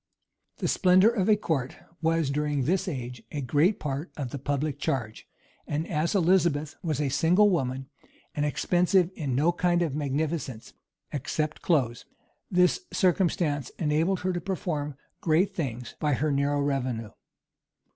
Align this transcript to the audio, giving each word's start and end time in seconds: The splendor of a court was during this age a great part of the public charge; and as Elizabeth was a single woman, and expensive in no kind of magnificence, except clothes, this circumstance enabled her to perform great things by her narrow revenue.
The 0.57 0.67
splendor 0.67 1.09
of 1.11 1.29
a 1.29 1.35
court 1.35 1.77
was 2.01 2.31
during 2.31 2.63
this 2.63 2.87
age 2.87 3.21
a 3.31 3.39
great 3.39 3.79
part 3.79 4.11
of 4.17 4.31
the 4.31 4.39
public 4.39 4.79
charge; 4.79 5.27
and 5.67 5.87
as 5.87 6.15
Elizabeth 6.15 6.75
was 6.81 6.99
a 6.99 7.09
single 7.09 7.51
woman, 7.51 7.87
and 8.33 8.43
expensive 8.43 9.11
in 9.13 9.35
no 9.35 9.51
kind 9.51 9.83
of 9.83 9.93
magnificence, 9.93 10.73
except 11.11 11.61
clothes, 11.61 12.05
this 12.49 12.85
circumstance 12.91 13.69
enabled 13.77 14.21
her 14.21 14.33
to 14.33 14.41
perform 14.41 14.97
great 15.21 15.53
things 15.55 15.93
by 15.99 16.13
her 16.15 16.31
narrow 16.31 16.61
revenue. 16.61 17.11